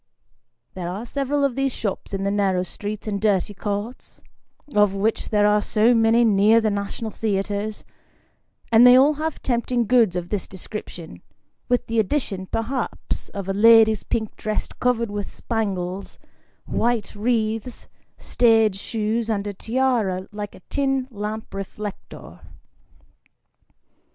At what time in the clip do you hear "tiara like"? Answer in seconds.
19.53-20.55